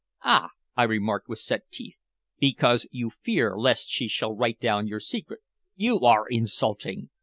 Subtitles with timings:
[0.23, 1.99] "Ah!" I remarked with set teeth.
[2.39, 5.41] "Because you fear lest she shall write down your secret."
[5.75, 7.11] "You are insulting!